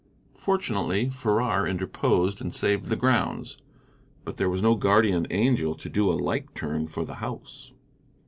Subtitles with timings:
[0.39, 3.59] Fortunately Farrar interposed and saved the grounds,
[4.25, 7.71] but there was no guardian angel to do a like turn for the house.